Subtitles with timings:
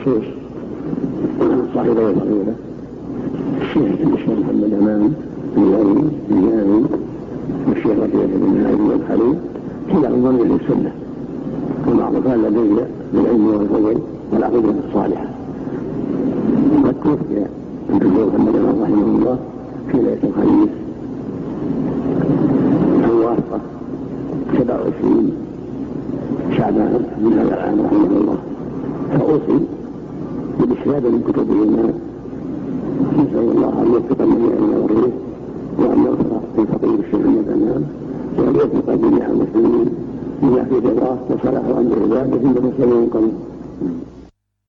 [0.00, 0.24] نصوص
[1.74, 2.54] صاحبي الفضيلة
[3.60, 3.82] الشيخ
[4.14, 5.12] الشيخ محمد أمان
[5.56, 6.84] الجاني الجاني
[7.68, 9.36] والشيخ ربيع بن هادي والحليم.
[9.92, 10.92] كلاهما من السنة.
[11.88, 12.84] ومعروفان لدي
[13.14, 13.98] بالعلم والفضل
[14.32, 15.26] والعقيدة الصالحة.
[16.84, 17.46] قد توفي
[17.90, 19.38] الدكتور محمد أمان رحمه الله
[19.90, 20.70] في ليلة الخميس.
[23.04, 23.60] الواسطة
[24.58, 25.32] 27
[26.56, 28.36] شعبان من هذا العام رحمه الله.
[29.12, 29.64] فأوصي
[30.60, 31.94] بالإسناد من كتبه الماء
[33.18, 35.12] نسأل الله أن يوفق الجميع وغيره
[35.78, 37.82] وأن يرفع في للفقير الشيخ المتنام
[38.38, 39.88] وأن يوفق جميع المسلمين.
[40.42, 43.32] بما في رضاه وصلاح أمر عباده عند مسلم قريب